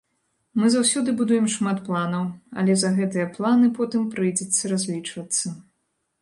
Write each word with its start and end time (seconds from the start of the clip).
Мы 0.59 0.69
заўсёды 0.75 1.09
будуем 1.19 1.45
шмат 1.55 1.77
планаў, 1.89 2.23
але 2.63 2.73
за 2.85 2.89
гэтыя 2.97 3.27
планы 3.37 3.67
потым 3.77 4.09
прыйдзецца 4.15 4.73
разлічвацца. 4.73 5.47